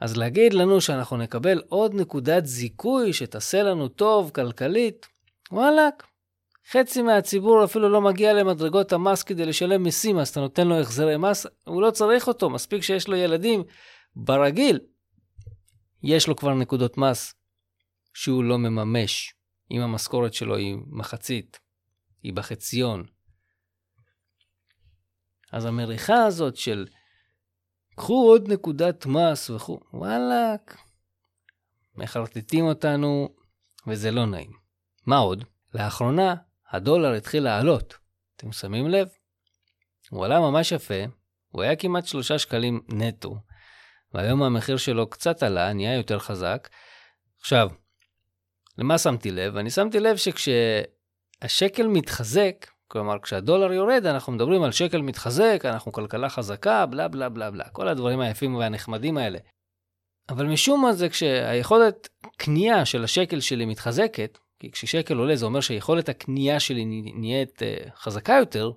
אז 0.00 0.16
להגיד 0.16 0.54
לנו 0.54 0.80
שאנחנו 0.80 1.16
נקבל 1.16 1.62
עוד 1.68 1.94
נקודת 1.94 2.46
זיכוי 2.46 3.12
שתעשה 3.12 3.62
לנו 3.62 3.88
טוב 3.88 4.30
כלכלית, 4.34 5.06
וואלאק, 5.52 6.06
חצי 6.70 7.02
מהציבור 7.02 7.64
אפילו 7.64 7.88
לא 7.88 8.00
מגיע 8.00 8.32
למדרגות 8.32 8.92
המס 8.92 9.22
כדי 9.22 9.46
לשלם 9.46 9.82
מיסים, 9.82 10.18
אז 10.18 10.28
אתה 10.28 10.40
נותן 10.40 10.68
לו 10.68 10.80
החזרי 10.80 11.16
מס, 11.16 11.46
הוא 11.64 11.82
לא 11.82 11.90
צריך 11.90 12.28
אותו, 12.28 12.50
מספיק 12.50 12.82
שיש 12.82 13.08
לו 13.08 13.16
ילדים. 13.16 13.64
ברגיל, 14.16 14.80
יש 16.02 16.28
לו 16.28 16.36
כבר 16.36 16.54
נקודות 16.54 16.98
מס 16.98 17.34
שהוא 18.14 18.44
לא 18.44 18.58
מממש, 18.58 19.34
אם 19.74 19.80
המשכורת 19.80 20.34
שלו 20.34 20.56
היא 20.56 20.76
מחצית, 20.86 21.60
היא 22.22 22.32
בחציון. 22.32 23.06
אז 25.52 25.64
המריחה 25.64 26.24
הזאת 26.24 26.56
של 26.56 26.86
קחו 27.96 28.28
עוד 28.30 28.52
נקודת 28.52 29.06
מס 29.06 29.50
וכו', 29.50 29.80
וואלאק, 29.92 30.78
מחרטטים 31.94 32.64
אותנו 32.64 33.28
וזה 33.86 34.10
לא 34.10 34.26
נעים. 34.26 34.52
מה 35.06 35.16
עוד? 35.16 35.44
לאחרונה 35.74 36.34
הדולר 36.70 37.12
התחיל 37.12 37.42
לעלות. 37.42 37.94
אתם 38.36 38.52
שמים 38.52 38.88
לב? 38.88 39.08
הוא 40.10 40.24
עלה 40.24 40.40
ממש 40.40 40.72
יפה, 40.72 41.04
הוא 41.48 41.62
היה 41.62 41.76
כמעט 41.76 42.06
שלושה 42.06 42.38
שקלים 42.38 42.80
נטו, 42.88 43.36
והיום 44.14 44.42
המחיר 44.42 44.76
שלו 44.76 45.10
קצת 45.10 45.42
עלה, 45.42 45.72
נהיה 45.72 45.96
יותר 45.96 46.18
חזק. 46.18 46.68
עכשיו, 47.40 47.68
למה 48.78 48.98
שמתי 48.98 49.30
לב? 49.30 49.56
אני 49.56 49.70
שמתי 49.70 50.00
לב 50.00 50.16
שכשהשקל 50.16 51.86
מתחזק, 51.86 52.66
כלומר 52.88 53.18
כשהדולר 53.22 53.72
יורד, 53.72 54.06
אנחנו 54.06 54.32
מדברים 54.32 54.62
על 54.62 54.72
שקל 54.72 55.02
מתחזק, 55.02 55.62
אנחנו 55.64 55.92
כלכלה 55.92 56.28
חזקה, 56.28 56.86
בלה 56.86 57.08
בלה 57.08 57.28
בלה 57.28 57.50
בלה, 57.50 57.68
כל 57.68 57.88
הדברים 57.88 58.20
היפים 58.20 58.54
והנחמדים 58.54 59.16
האלה. 59.16 59.38
אבל 60.28 60.46
משום 60.46 60.82
מה 60.82 60.92
זה 60.92 61.08
כשהיכולת 61.08 62.08
קנייה 62.36 62.84
של 62.84 63.04
השקל 63.04 63.40
שלי 63.40 63.64
מתחזקת, 63.64 64.38
כי 64.58 64.70
כששקל 64.70 65.16
עולה 65.16 65.36
זה 65.36 65.46
אומר 65.46 65.60
שיכולת 65.60 66.08
הקנייה 66.08 66.60
שלי 66.60 66.84
נהיית 67.14 67.62
uh, 67.62 67.90
חזקה 67.96 68.32
יותר, 68.32 68.70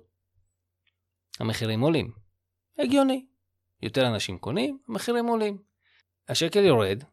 המחירים 1.40 1.80
עולים. 1.80 2.10
הגיוני. 2.78 3.26
יותר 3.82 4.06
אנשים 4.06 4.38
קונים, 4.38 4.78
המחירים 4.88 5.26
עולים. 5.26 5.58
השקל 6.28 6.64
יורד, 6.64 7.04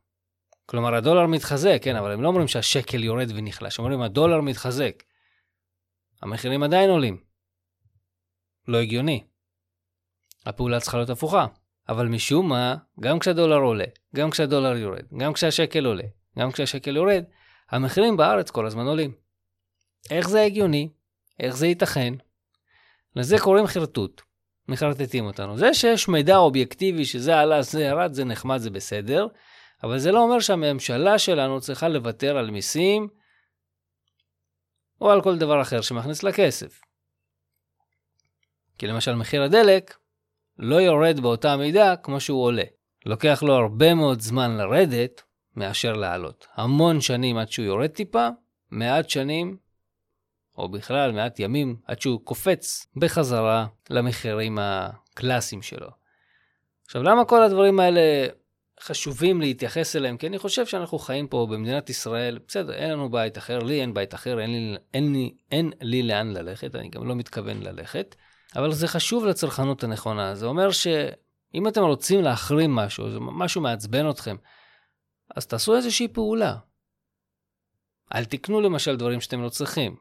כלומר 0.65 0.95
הדולר 0.95 1.27
מתחזק, 1.27 1.79
כן, 1.81 1.95
אבל 1.95 2.11
הם 2.11 2.21
לא 2.21 2.27
אומרים 2.27 2.47
שהשקל 2.47 3.03
יורד 3.03 3.31
ונחלש, 3.35 3.79
אומרים 3.79 4.01
הדולר 4.01 4.41
מתחזק. 4.41 5.03
המחירים 6.21 6.63
עדיין 6.63 6.89
עולים. 6.89 7.23
לא 8.67 8.77
הגיוני. 8.77 9.23
הפעולה 10.45 10.79
צריכה 10.79 10.97
להיות 10.97 11.09
הפוכה. 11.09 11.45
אבל 11.89 12.07
משום 12.07 12.49
מה, 12.49 12.75
גם 12.99 13.19
כשהדולר 13.19 13.57
עולה, 13.57 13.85
גם 14.15 14.29
כשהדולר 14.29 14.77
יורד, 14.77 15.05
גם 15.17 15.33
כשהשקל 15.33 15.85
עולה, 15.85 16.03
גם 16.39 16.51
כשהשקל 16.51 16.95
יורד, 16.95 17.23
המחירים 17.69 18.17
בארץ 18.17 18.51
כל 18.51 18.65
הזמן 18.65 18.85
עולים. 18.85 19.11
איך 20.11 20.29
זה 20.29 20.41
הגיוני? 20.41 20.89
איך 21.39 21.55
זה 21.55 21.67
ייתכן? 21.67 22.13
לזה 23.15 23.39
קוראים 23.39 23.67
חרטוט. 23.67 24.21
מחרטטים 24.67 25.25
אותנו. 25.25 25.57
זה 25.57 25.73
שיש 25.73 26.07
מידע 26.07 26.37
אובייקטיבי 26.37 27.05
שזה 27.05 27.39
עלה, 27.39 27.61
זה 27.61 27.81
ירד, 27.81 28.13
זה 28.13 28.23
נחמד, 28.23 28.57
זה 28.57 28.69
בסדר, 28.69 29.27
אבל 29.83 29.97
זה 29.97 30.11
לא 30.11 30.19
אומר 30.19 30.39
שהממשלה 30.39 31.19
שלנו 31.19 31.61
צריכה 31.61 31.87
לוותר 31.89 32.37
על 32.37 32.51
מיסים 32.51 33.07
או 35.01 35.11
על 35.11 35.21
כל 35.21 35.37
דבר 35.37 35.61
אחר 35.61 35.81
שמכניס 35.81 36.23
לה 36.23 36.31
כסף. 36.31 36.81
כי 38.77 38.87
למשל 38.87 39.15
מחיר 39.15 39.43
הדלק 39.43 39.97
לא 40.57 40.75
יורד 40.75 41.19
באותה 41.19 41.57
מידה 41.57 41.95
כמו 41.95 42.19
שהוא 42.19 42.43
עולה. 42.43 42.63
לוקח 43.05 43.43
לו 43.43 43.53
הרבה 43.53 43.93
מאוד 43.93 44.19
זמן 44.21 44.57
לרדת, 44.57 45.21
מאשר 45.55 45.93
לעלות. 45.93 46.47
המון 46.53 47.01
שנים 47.01 47.37
עד 47.37 47.51
שהוא 47.51 47.65
יורד 47.65 47.87
טיפה, 47.89 48.27
מעט 48.71 49.09
שנים, 49.09 49.57
או 50.57 50.69
בכלל 50.69 51.11
מעט 51.11 51.39
ימים, 51.39 51.75
עד 51.85 52.01
שהוא 52.01 52.21
קופץ 52.23 52.87
בחזרה 52.95 53.67
למחירים 53.89 54.57
הקלאסיים 54.61 55.61
שלו. 55.61 55.89
עכשיו, 56.85 57.03
למה 57.03 57.25
כל 57.25 57.43
הדברים 57.43 57.79
האלה 57.79 58.27
חשובים 58.81 59.41
להתייחס 59.41 59.95
אליהם? 59.95 60.17
כי 60.17 60.27
אני 60.27 60.37
חושב 60.37 60.65
שאנחנו 60.65 60.99
חיים 60.99 61.27
פה 61.27 61.47
במדינת 61.51 61.89
ישראל, 61.89 62.39
בסדר, 62.47 62.73
אין 62.73 62.89
לנו 62.89 63.09
בית 63.09 63.37
אחר, 63.37 63.59
לי 63.59 63.81
אין 63.81 63.93
בית 63.93 64.13
אחר, 64.13 64.39
אין 64.39 64.51
לי, 64.51 64.77
אין 64.93 65.13
לי, 65.13 65.35
אין 65.51 65.71
לי 65.81 66.03
לאן 66.03 66.33
ללכת, 66.33 66.75
אני 66.75 66.89
גם 66.89 67.07
לא 67.07 67.15
מתכוון 67.15 67.61
ללכת, 67.63 68.15
אבל 68.55 68.71
זה 68.71 68.87
חשוב 68.87 69.25
לצרכנות 69.25 69.83
הנכונה. 69.83 70.35
זה 70.35 70.45
אומר 70.45 70.71
שאם 70.71 71.67
אתם 71.67 71.81
רוצים 71.81 72.21
להחרים 72.21 72.75
משהו, 72.75 73.11
זה 73.11 73.19
משהו 73.19 73.61
מעצבן 73.61 74.09
אתכם, 74.09 74.35
אז 75.35 75.47
תעשו 75.47 75.75
איזושהי 75.75 76.07
פעולה. 76.07 76.55
אל 78.15 78.25
תקנו 78.25 78.61
למשל 78.61 78.95
דברים 78.95 79.21
שאתם 79.21 79.41
לא 79.41 79.49
צריכים. 79.49 79.95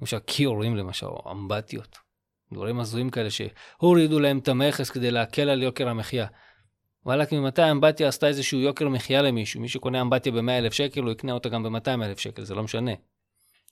למשל 0.00 0.18
כיורים 0.26 0.76
למשל, 0.76 1.06
או 1.06 1.30
אמבטיות. 1.30 1.98
דברים 2.52 2.80
הזויים 2.80 3.10
כאלה 3.10 3.28
שהורידו 3.30 4.20
להם 4.20 4.38
את 4.38 4.48
המכס 4.48 4.90
כדי 4.90 5.10
להקל 5.10 5.48
על 5.48 5.62
יוקר 5.62 5.88
המחיה. 5.88 6.26
וואלכ, 7.06 7.32
ממתי 7.32 7.62
האמבטיה 7.62 8.08
עשתה 8.08 8.26
איזשהו 8.26 8.60
יוקר 8.60 8.88
מחיה 8.88 9.22
למישהו? 9.22 9.60
מי 9.60 9.68
שקונה 9.68 10.00
אמבטיה 10.00 10.32
ב-100,000 10.32 10.72
שקל, 10.72 11.02
הוא 11.02 11.10
יקנה 11.10 11.32
אותה 11.32 11.48
גם 11.48 11.62
ב-200,000 11.62 12.18
שקל, 12.18 12.44
זה 12.44 12.54
לא 12.54 12.62
משנה. 12.62 12.92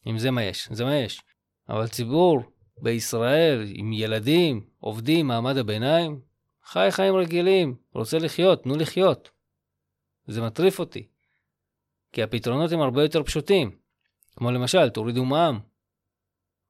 אם 0.06 0.18
זה 0.18 0.30
מה 0.30 0.42
יש, 0.42 0.68
זה 0.72 0.84
מה 0.84 0.96
יש. 0.96 1.22
אבל 1.68 1.88
ציבור 1.88 2.42
בישראל, 2.78 3.64
עם 3.66 3.92
ילדים, 3.92 4.66
עובדים, 4.78 5.26
מעמד 5.26 5.56
הביניים, 5.56 6.20
חי 6.64 6.88
חיים 6.90 7.16
רגילים, 7.16 7.74
רוצה 7.94 8.18
לחיות, 8.18 8.62
תנו 8.62 8.76
לחיות. 8.76 9.30
זה 10.26 10.42
מטריף 10.42 10.78
אותי. 10.78 11.06
כי 12.12 12.22
הפתרונות 12.22 12.72
הם 12.72 12.80
הרבה 12.80 13.02
יותר 13.02 13.22
פשוטים. 13.22 13.70
כמו 14.36 14.50
למשל, 14.50 14.88
תורידו 14.88 15.24
מע"מ 15.24 15.60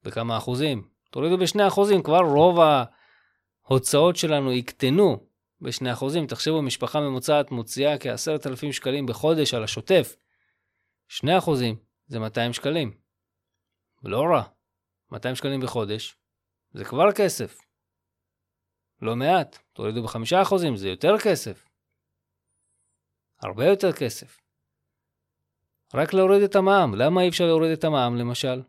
בכמה 0.05 0.37
אחוזים. 0.37 0.89
תורידו 1.11 1.39
בשני 1.39 1.67
אחוזים, 1.67 2.03
כבר 2.03 2.21
רוב 2.21 2.59
ההוצאות 3.65 4.17
שלנו 4.17 4.53
יקטנו 4.53 5.32
בשני 5.63 5.93
אחוזים. 5.93 6.27
תחשבו, 6.27 6.63
משפחה 6.63 7.01
ממוצעת 7.01 7.51
מוציאה 7.51 7.99
כעשרת 7.99 8.47
אלפים 8.47 8.73
שקלים 8.73 9.07
בחודש 9.07 9.55
על 9.55 9.65
השוטף. 9.65 10.17
שני 11.09 11.39
אחוזים 11.39 11.77
זה 12.07 12.19
200 12.19 12.53
שקלים. 12.53 12.97
לא 14.05 14.23
רע. 14.23 14.43
200 15.13 15.35
שקלים 15.35 15.61
בחודש 15.61 16.17
זה 16.73 16.85
כבר 16.85 17.13
כסף. 17.13 17.59
לא 19.03 19.17
מעט. 19.17 19.59
תורידו 19.73 20.03
בחמישה 20.03 20.43
אחוזים, 20.43 20.77
זה 20.77 20.89
יותר 20.89 21.19
כסף. 21.19 21.69
הרבה 23.43 23.67
יותר 23.67 23.93
כסף. 23.93 24.41
רק 25.95 26.15
להוריד 26.15 26.43
את 26.43 26.57
המע"מ. 26.57 26.95
למה 26.95 27.23
אי 27.23 27.29
אפשר 27.29 27.47
להוריד 27.47 27.73
את 27.73 27.85
המע"מ 27.85 28.17
למשל? 28.17 28.63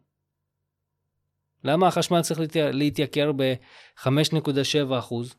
למה 1.64 1.88
החשמל 1.88 2.22
צריך 2.22 2.40
להתייקר 2.56 3.32
ב-5.7 3.32 5.00
אחוז? 5.00 5.36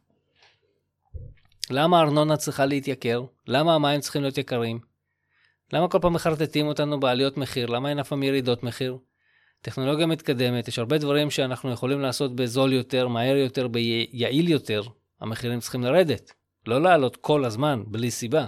למה 1.71 1.99
הארנונה 1.99 2.37
צריכה 2.37 2.67
להתייקר? 2.67 3.23
למה 3.47 3.75
המים 3.75 4.01
צריכים 4.01 4.23
להיות 4.23 4.39
יקרים? 4.39 4.81
למה 5.73 5.89
כל 5.89 5.99
פעם 6.03 6.13
מחרטטים 6.13 6.67
אותנו 6.67 7.01
בעליות 7.01 7.37
מחיר? 7.37 7.67
למה 7.67 7.91
אין 7.91 7.99
אף 7.99 8.09
פעם 8.09 8.23
ירידות 8.23 8.63
מחיר? 8.63 8.99
טכנולוגיה 9.61 10.07
מתקדמת, 10.07 10.69
יש 10.69 10.79
הרבה 10.79 10.99
דברים 10.99 11.31
שאנחנו 11.31 11.71
יכולים 11.71 12.01
לעשות 12.01 12.37
בזול 12.37 12.73
יותר, 12.73 13.09
מהר 13.09 13.37
יותר, 13.37 13.69
ביעיל 13.69 14.49
יותר. 14.49 14.83
המחירים 15.21 15.61
צריכים 15.61 15.83
לרדת, 15.83 16.33
לא 16.67 16.83
לעלות 16.83 17.17
כל 17.17 17.45
הזמן, 17.45 17.83
בלי 17.87 18.11
סיבה. 18.11 18.47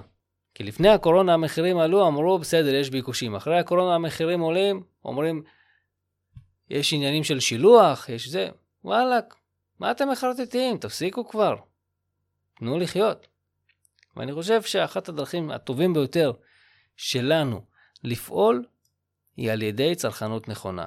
כי 0.55 0.65
לפני 0.65 0.89
הקורונה 0.89 1.35
המחירים 1.35 1.79
עלו, 1.79 2.09
אמרו, 2.09 2.39
בסדר, 2.39 2.75
יש 2.75 2.91
ביקושים. 2.91 3.35
אחרי 3.35 3.59
הקורונה 3.59 3.95
המחירים 3.95 4.41
עולים, 4.41 4.83
אומרים, 5.05 5.43
יש 6.71 6.93
עניינים 6.93 7.25
של 7.25 7.41
שילוח, 7.41 8.09
יש 8.09 8.29
זה. 8.29 8.49
וואלכ, 8.85 9.25
מה 9.81 9.91
אתם 9.91 10.09
מחרטטים? 10.09 10.79
תפסיקו 10.79 11.29
כבר. 11.29 11.57
תנו 12.59 12.79
לחיות. 12.79 13.27
ואני 14.17 14.33
חושב 14.33 14.63
שאחת 14.63 15.09
הדרכים 15.09 15.51
הטובים 15.51 15.95
ביותר 15.95 16.33
שלנו 16.97 17.65
לפעול 18.05 18.65
היא 19.37 19.53
על 19.53 19.63
ידי 19.63 19.95
צרכנות 19.95 20.49
נכונה. 20.49 20.87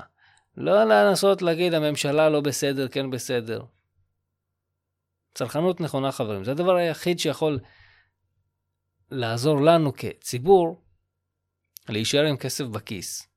לא 0.57 0.83
לנסות 0.83 1.41
להגיד 1.41 1.73
הממשלה 1.73 2.29
לא 2.29 2.41
בסדר, 2.41 2.87
כן 2.87 3.09
בסדר. 3.09 3.63
צרכנות 5.33 5.81
נכונה, 5.81 6.11
חברים. 6.11 6.43
זה 6.43 6.51
הדבר 6.51 6.75
היחיד 6.75 7.19
שיכול 7.19 7.59
לעזור 9.11 9.61
לנו 9.61 9.93
כציבור 9.93 10.81
להישאר 11.89 12.25
עם 12.25 12.37
כסף 12.37 12.65
בכיס. 12.65 13.28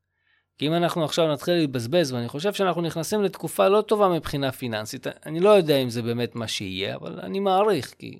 כי 0.59 0.67
אם 0.67 0.75
אנחנו 0.75 1.05
עכשיו 1.05 1.33
נתחיל 1.33 1.55
להתבזבז, 1.55 2.13
ואני 2.13 2.29
חושב 2.29 2.53
שאנחנו 2.53 2.83
נכנסים 2.83 3.23
לתקופה 3.23 3.69
לא 3.69 3.81
טובה 3.81 4.09
מבחינה 4.09 4.53
פיננסית, 4.53 5.07
אני 5.27 5.41
לא 5.41 5.51
יודע 5.51 5.77
אם 5.77 5.91
זה 5.91 6.03
באמת 6.03 6.35
מה 6.35 6.49
שיהיה, 6.49 6.97
אבל 6.97 7.21
אני 7.21 7.41
מעריך, 7.41 7.95
כי 7.99 8.19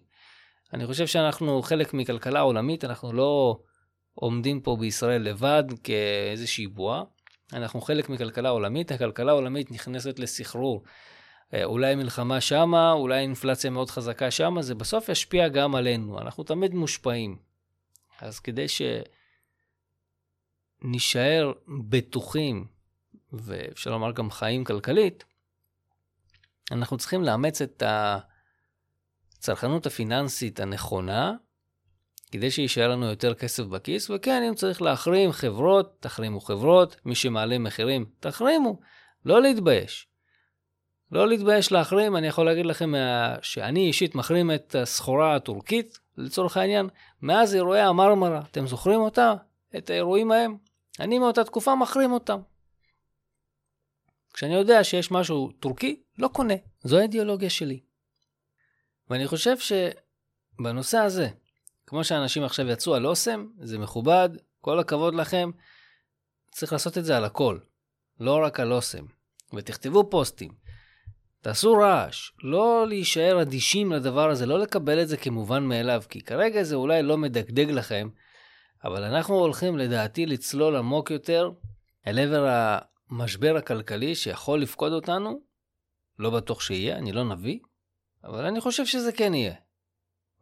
אני 0.75 0.87
חושב 0.87 1.07
שאנחנו 1.07 1.63
חלק 1.63 1.95
מכלכלה 1.95 2.41
עולמית, 2.41 2.85
אנחנו 2.85 3.13
לא 3.13 3.59
עומדים 4.15 4.61
פה 4.61 4.77
בישראל 4.81 5.23
לבד 5.23 5.65
כאיזושהי 5.85 6.67
בועה, 6.67 7.03
אנחנו 7.53 7.81
חלק 7.81 8.09
מכלכלה 8.09 8.49
עולמית, 8.49 8.93
הכלכלה 8.93 9.33
העולמית 9.33 9.71
נכנסת 9.71 10.19
לסחרור. 10.19 10.83
אה, 11.55 11.65
אולי 11.65 11.95
מלחמה 11.95 12.41
שמה, 12.41 12.93
אולי 12.93 13.21
אינפלציה 13.21 13.71
מאוד 13.71 13.91
חזקה 13.91 14.31
שמה, 14.31 14.63
זה 14.63 14.75
בסוף 14.75 15.09
ישפיע 15.09 15.49
גם 15.49 15.75
עלינו, 15.75 16.21
אנחנו 16.21 16.45
תמיד 16.45 16.75
מושפעים. 16.75 17.37
אז 18.21 18.41
כדי 18.41 18.67
שנישאר 20.83 21.53
בטוחים, 21.89 22.67
ואפשר 23.33 23.91
לומר 23.91 24.13
גם 24.13 24.31
חיים 24.31 24.65
כלכלית, 24.65 25.25
אנחנו 26.71 26.97
צריכים 26.97 27.23
לאמץ 27.23 27.63
את 27.63 27.83
הצרכנות 29.39 29.87
הפיננסית 29.87 30.61
הנכונה, 30.61 31.33
כדי 32.31 32.51
שיישאר 32.51 32.89
לנו 32.89 33.07
יותר 33.07 33.35
כסף 33.35 33.65
בכיס, 33.65 34.11
וכן, 34.11 34.43
אם 34.49 34.55
צריך 34.55 34.83
להחרים 34.83 35.33
חברות, 35.33 35.97
תחרימו 36.01 36.41
חברות, 36.41 36.97
מי 37.05 37.15
שמעלה 37.15 37.59
מחירים, 37.59 38.07
תחרימו, 38.21 38.81
לא 39.25 39.43
להתבייש. 39.43 40.09
לא 41.13 41.29
להתבייש 41.29 41.73
להחרים, 41.73 42.17
אני 42.17 42.27
יכול 42.27 42.47
להגיד 42.47 42.67
לכם 42.67 42.93
שאני 43.43 43.87
אישית 43.87 44.15
מחרים 44.15 44.51
את 44.51 44.75
הסחורה 44.75 45.37
הטורקית, 45.37 45.99
לצורך 46.17 46.57
העניין, 46.57 46.89
מאז 47.23 47.55
אירועי 47.55 47.81
המרמרה, 47.81 48.41
אתם 48.51 48.67
זוכרים 48.67 49.01
אותה? 49.01 49.35
את 49.77 49.91
האירועים 49.91 50.33
ההם? 50.33 50.57
אני 51.01 51.19
מאותה 51.19 51.45
תקופה 51.45 51.75
מחרים 51.75 52.13
אותם. 52.13 52.41
כשאני 54.35 54.55
יודע 54.55 54.85
שיש 54.85 55.11
משהו 55.11 55.53
טורקי, 55.61 56.03
לא 56.19 56.29
קונה. 56.29 56.55
זו 56.83 56.99
האידיאולוגיה 56.99 57.51
שלי. 57.51 57.81
ואני 59.11 59.27
חושב 59.27 59.57
שבנושא 59.59 60.99
הזה, 60.99 61.29
כמו 61.87 62.05
שאנשים 62.05 62.45
עכשיו 62.45 62.69
יצאו 62.69 62.95
על 62.95 63.07
אוסם, 63.07 63.47
זה 63.63 63.79
מכובד, 63.79 64.29
כל 64.61 64.79
הכבוד 64.79 65.15
לכם. 65.15 65.51
צריך 66.51 66.73
לעשות 66.73 66.99
את 66.99 67.05
זה 67.05 67.17
על 67.17 67.25
הכל, 67.25 67.59
לא 68.21 68.45
רק 68.45 68.61
על 68.61 68.73
אוסם. 68.73 69.05
ותכתבו 69.55 70.11
פוסטים, 70.11 70.53
תעשו 71.41 71.73
רעש, 71.73 72.31
לא 72.43 72.85
להישאר 72.89 73.43
אדישים 73.43 73.93
לדבר 73.93 74.31
הזה, 74.31 74.47
לא 74.47 74.59
לקבל 74.59 75.03
את 75.03 75.09
זה 75.09 75.17
כמובן 75.17 75.65
מאליו, 75.65 76.03
כי 76.09 76.21
כרגע 76.21 76.63
זה 76.63 76.75
אולי 76.75 77.03
לא 77.03 77.19
מדגדג 77.19 77.71
לכם, 77.71 78.09
אבל 78.85 79.05
אנחנו 79.05 79.35
הולכים 79.35 79.79
לדעתי 79.79 80.27
לצלול 80.27 80.77
עמוק 80.77 81.11
יותר 81.11 81.51
אל 82.07 82.19
עבר 82.19 82.49
המשבר 83.11 83.57
הכלכלי 83.57 84.15
שיכול 84.15 84.63
לפקוד 84.63 84.93
אותנו. 84.93 85.41
לא 86.19 86.31
בטוח 86.31 86.61
שיהיה, 86.61 86.97
אני 86.97 87.13
לא 87.13 87.25
נביא, 87.25 87.59
אבל 88.25 88.45
אני 88.45 88.61
חושב 88.61 88.87
שזה 88.87 89.13
כן 89.13 89.35
יהיה. 89.35 89.55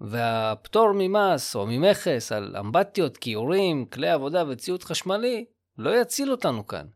והפטור 0.01 0.93
ממס 0.95 1.57
או 1.57 1.67
ממכס 1.67 2.33
על 2.33 2.57
אמבטיות, 2.57 3.17
כיורים, 3.17 3.87
כלי 3.87 4.11
עבודה 4.11 4.45
וציוד 4.49 4.85
חשמלי 4.85 5.45
לא 5.79 6.01
יציל 6.01 6.31
אותנו 6.31 6.67
כאן. 6.67 6.87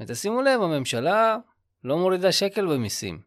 ותשימו 0.00 0.42
לב, 0.42 0.62
הממשלה 0.62 1.36
לא 1.84 1.98
מורידה 1.98 2.32
שקל 2.32 2.66
במיסים. 2.66 3.20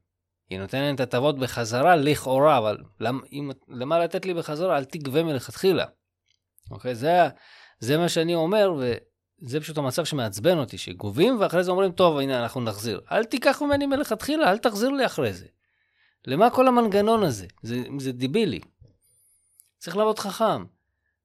היא 0.50 0.60
נותנת 0.60 1.00
הטבות 1.00 1.40
בחזרה 1.40 1.96
לכאורה, 1.96 2.58
אבל 2.58 2.78
למ, 3.00 3.20
אם, 3.32 3.52
למה 3.68 4.00
לתת 4.00 4.26
לי 4.26 4.34
בחזרה? 4.34 4.78
אל 4.78 4.86
תגבה 4.86 5.24
מלכתחילה. 5.24 5.86
אוקיי? 6.72 6.96
זה, 6.96 7.28
זה 7.80 7.98
מה 7.98 8.10
שאני 8.10 8.36
אומר, 8.36 8.74
וזה 8.78 9.60
פשוט 9.60 9.78
המצב 9.78 10.06
שמעצבן 10.06 10.58
אותי, 10.58 10.78
שגובים 10.78 11.40
ואחרי 11.40 11.64
זה 11.64 11.72
אומרים, 11.72 11.92
טוב, 11.92 12.18
הנה, 12.18 12.42
אנחנו 12.42 12.62
נחזיר. 12.62 13.02
אל 13.12 13.24
תיקח 13.24 13.62
ממני 13.62 13.86
מלכתחילה, 13.86 14.52
אל 14.52 14.58
תחזיר 14.58 14.90
לי 14.90 15.06
אחרי 15.06 15.34
זה. 15.34 15.46
למה 16.28 16.50
כל 16.50 16.68
המנגנון 16.68 17.24
הזה? 17.24 17.48
זה, 17.64 17.84
זה 18.00 18.12
דיבילי. 18.12 18.60
צריך 19.78 19.98
לעבוד 19.98 20.20
חכם. 20.20 20.66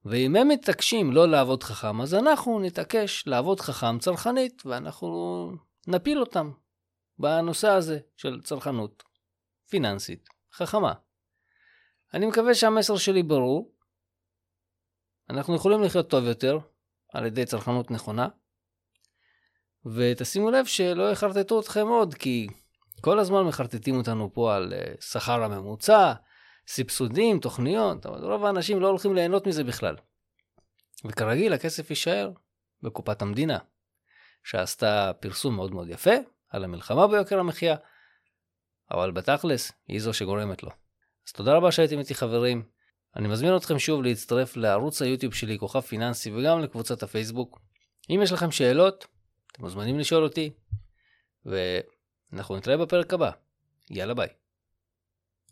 ואם 0.05 0.37
הם 0.37 0.49
מתעקשים 0.49 1.13
לא 1.13 1.29
לעבוד 1.29 1.63
חכם, 1.63 2.01
אז 2.01 2.15
אנחנו 2.15 2.61
נתעקש 2.61 3.25
לעבוד 3.27 3.61
חכם 3.61 3.99
צרכנית, 3.99 4.63
ואנחנו 4.67 5.51
נפיל 5.87 6.21
אותם 6.21 6.51
בנושא 7.19 7.69
הזה 7.69 7.99
של 8.17 8.41
צרכנות 8.43 9.03
פיננסית 9.69 10.29
חכמה. 10.53 10.93
אני 12.15 12.27
מקווה 12.27 12.55
שהמסר 12.55 12.97
שלי 12.97 13.23
ברור. 13.23 13.74
אנחנו 15.31 15.55
יכולים 15.55 15.83
לחיות 15.83 16.11
טוב 16.11 16.25
יותר 16.25 16.59
על 17.13 17.27
ידי 17.27 17.45
צרכנות 17.45 17.91
נכונה, 17.91 18.29
ותשימו 19.87 20.51
לב 20.51 20.67
שלא 20.67 21.11
יחרטטו 21.11 21.61
אתכם 21.61 21.87
עוד, 21.87 22.15
כי 22.15 22.47
כל 23.01 23.19
הזמן 23.19 23.43
מחרטטים 23.43 23.97
אותנו 23.97 24.33
פה 24.33 24.57
על 24.57 24.73
אה, 24.73 24.95
שכר 25.01 25.43
הממוצע, 25.43 26.13
סבסודים, 26.67 27.41
תוכניות, 27.41 28.07
אבל 28.07 28.25
רוב 28.25 28.45
האנשים 28.45 28.81
לא 28.81 28.89
הולכים 28.89 29.15
ליהנות 29.15 29.47
מזה 29.47 29.65
בכלל. 29.65 29.97
וכרגיל, 31.05 31.53
הכסף 31.53 31.91
יישאר 31.91 32.31
בקופת 32.83 33.23
המדינה, 33.23 33.59
שעשתה 34.45 35.13
פרסום 35.21 35.57
מאוד 35.57 35.73
מאוד 35.73 35.89
יפה 35.89 36.15
על 36.49 36.65
המלחמה 36.65 37.09
ביוקר 37.09 37.39
המחיה, 37.39 37.77
אבל 38.91 39.11
בתכלס, 39.11 39.73
היא 39.89 40.01
זו 40.01 40.15
שגורמת 40.15 40.63
לו. 40.63 40.71
אז 41.29 41.33
תודה 41.33 41.53
רבה 41.55 41.73
שהייתם 41.73 41.99
איתי 41.99 42.15
חברים. 42.15 42.74
אני 43.17 43.29
מזמין 43.29 43.57
אתכם 43.57 43.79
שוב 43.79 44.03
להצטרף 44.03 44.57
לערוץ 44.57 45.03
היוטיוב 45.03 45.35
שלי, 45.35 45.59
כוכב 45.59 45.81
פיננסי, 45.81 46.31
וגם 46.31 46.61
לקבוצת 46.61 47.03
הפייסבוק. 47.03 47.61
אם 48.11 48.21
יש 48.23 48.33
לכם 48.33 48.51
שאלות, 48.51 49.07
אתם 49.53 49.63
מוזמנים 49.63 49.99
לשאול 49.99 50.25
אותי, 50.25 50.51
ואנחנו 51.47 52.57
נתראה 52.57 52.77
בפרק 52.77 53.15
הבא. 53.15 53.31
יאללה 53.91 54.15
ביי. 54.15 54.29